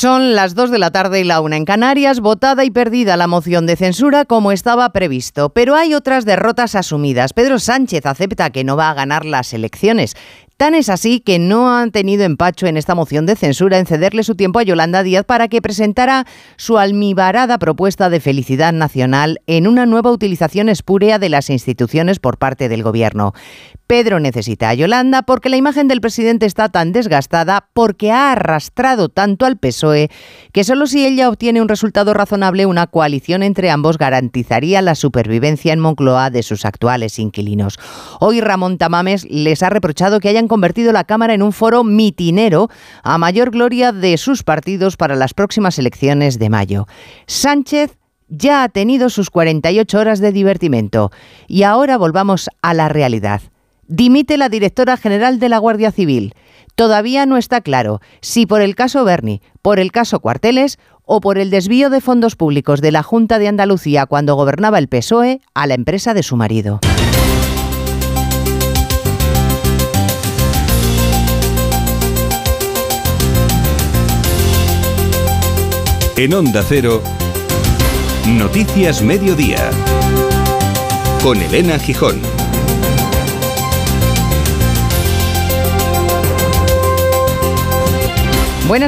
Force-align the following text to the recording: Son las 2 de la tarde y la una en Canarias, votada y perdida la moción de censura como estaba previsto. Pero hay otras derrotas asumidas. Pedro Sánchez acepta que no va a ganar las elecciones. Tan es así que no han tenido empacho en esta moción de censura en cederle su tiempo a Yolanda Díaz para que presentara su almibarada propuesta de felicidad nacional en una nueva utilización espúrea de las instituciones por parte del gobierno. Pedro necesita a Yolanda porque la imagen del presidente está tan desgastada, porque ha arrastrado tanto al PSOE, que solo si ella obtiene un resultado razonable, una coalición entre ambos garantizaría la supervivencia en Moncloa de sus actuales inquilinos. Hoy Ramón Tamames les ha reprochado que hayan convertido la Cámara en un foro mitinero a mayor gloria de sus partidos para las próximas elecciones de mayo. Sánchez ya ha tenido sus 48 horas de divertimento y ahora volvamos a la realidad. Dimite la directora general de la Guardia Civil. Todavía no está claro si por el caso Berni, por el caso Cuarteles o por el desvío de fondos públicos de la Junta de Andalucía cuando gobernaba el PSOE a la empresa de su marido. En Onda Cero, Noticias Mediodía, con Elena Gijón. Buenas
Son 0.00 0.36
las 0.36 0.54
2 0.54 0.70
de 0.70 0.78
la 0.78 0.92
tarde 0.92 1.18
y 1.18 1.24
la 1.24 1.40
una 1.40 1.56
en 1.56 1.64
Canarias, 1.64 2.20
votada 2.20 2.64
y 2.64 2.70
perdida 2.70 3.16
la 3.16 3.26
moción 3.26 3.66
de 3.66 3.74
censura 3.74 4.24
como 4.24 4.52
estaba 4.52 4.88
previsto. 4.90 5.48
Pero 5.48 5.74
hay 5.74 5.92
otras 5.92 6.24
derrotas 6.24 6.76
asumidas. 6.76 7.32
Pedro 7.32 7.58
Sánchez 7.58 8.06
acepta 8.06 8.50
que 8.50 8.62
no 8.62 8.76
va 8.76 8.90
a 8.90 8.94
ganar 8.94 9.24
las 9.24 9.52
elecciones. 9.52 10.14
Tan 10.58 10.74
es 10.74 10.88
así 10.88 11.20
que 11.20 11.38
no 11.38 11.72
han 11.72 11.92
tenido 11.92 12.24
empacho 12.24 12.66
en 12.66 12.76
esta 12.76 12.96
moción 12.96 13.26
de 13.26 13.36
censura 13.36 13.78
en 13.78 13.86
cederle 13.86 14.24
su 14.24 14.34
tiempo 14.34 14.58
a 14.58 14.64
Yolanda 14.64 15.04
Díaz 15.04 15.24
para 15.24 15.46
que 15.46 15.62
presentara 15.62 16.26
su 16.56 16.78
almibarada 16.78 17.58
propuesta 17.58 18.10
de 18.10 18.18
felicidad 18.18 18.72
nacional 18.72 19.40
en 19.46 19.68
una 19.68 19.86
nueva 19.86 20.10
utilización 20.10 20.68
espúrea 20.68 21.20
de 21.20 21.28
las 21.28 21.48
instituciones 21.48 22.18
por 22.18 22.38
parte 22.38 22.68
del 22.68 22.82
gobierno. 22.82 23.34
Pedro 23.86 24.20
necesita 24.20 24.68
a 24.68 24.74
Yolanda 24.74 25.22
porque 25.22 25.48
la 25.48 25.56
imagen 25.56 25.88
del 25.88 26.02
presidente 26.02 26.44
está 26.44 26.68
tan 26.68 26.92
desgastada, 26.92 27.68
porque 27.72 28.10
ha 28.10 28.32
arrastrado 28.32 29.08
tanto 29.08 29.46
al 29.46 29.56
PSOE, 29.56 30.10
que 30.52 30.62
solo 30.62 30.86
si 30.86 31.06
ella 31.06 31.30
obtiene 31.30 31.62
un 31.62 31.70
resultado 31.70 32.12
razonable, 32.12 32.66
una 32.66 32.86
coalición 32.88 33.42
entre 33.42 33.70
ambos 33.70 33.96
garantizaría 33.96 34.82
la 34.82 34.94
supervivencia 34.94 35.72
en 35.72 35.80
Moncloa 35.80 36.28
de 36.28 36.42
sus 36.42 36.66
actuales 36.66 37.18
inquilinos. 37.18 37.78
Hoy 38.20 38.42
Ramón 38.42 38.76
Tamames 38.76 39.24
les 39.30 39.62
ha 39.62 39.70
reprochado 39.70 40.20
que 40.20 40.28
hayan 40.28 40.47
convertido 40.48 40.92
la 40.92 41.04
Cámara 41.04 41.34
en 41.34 41.42
un 41.42 41.52
foro 41.52 41.84
mitinero 41.84 42.68
a 43.02 43.18
mayor 43.18 43.50
gloria 43.50 43.92
de 43.92 44.16
sus 44.16 44.42
partidos 44.42 44.96
para 44.96 45.16
las 45.16 45.34
próximas 45.34 45.78
elecciones 45.78 46.38
de 46.38 46.50
mayo. 46.50 46.86
Sánchez 47.26 47.96
ya 48.28 48.62
ha 48.62 48.68
tenido 48.68 49.10
sus 49.10 49.30
48 49.30 49.98
horas 49.98 50.20
de 50.20 50.32
divertimento 50.32 51.10
y 51.46 51.62
ahora 51.62 51.96
volvamos 51.96 52.48
a 52.62 52.74
la 52.74 52.88
realidad. 52.88 53.42
Dimite 53.86 54.36
la 54.36 54.50
directora 54.50 54.96
general 54.98 55.38
de 55.38 55.48
la 55.48 55.58
Guardia 55.58 55.92
Civil. 55.92 56.34
Todavía 56.74 57.24
no 57.24 57.38
está 57.38 57.62
claro 57.62 58.00
si 58.20 58.44
por 58.44 58.60
el 58.60 58.74
caso 58.74 59.02
Berni, 59.04 59.40
por 59.62 59.80
el 59.80 59.92
caso 59.92 60.20
Cuarteles 60.20 60.78
o 61.04 61.20
por 61.20 61.38
el 61.38 61.50
desvío 61.50 61.88
de 61.88 62.02
fondos 62.02 62.36
públicos 62.36 62.82
de 62.82 62.92
la 62.92 63.02
Junta 63.02 63.38
de 63.38 63.48
Andalucía 63.48 64.04
cuando 64.04 64.34
gobernaba 64.34 64.78
el 64.78 64.88
PSOE 64.88 65.40
a 65.54 65.66
la 65.66 65.74
empresa 65.74 66.12
de 66.12 66.22
su 66.22 66.36
marido. 66.36 66.80
En 76.20 76.34
Onda 76.34 76.64
Cero, 76.68 77.00
Noticias 78.26 79.02
Mediodía, 79.02 79.70
con 81.22 81.40
Elena 81.40 81.78
Gijón. 81.78 82.20
Buenas 88.66 88.86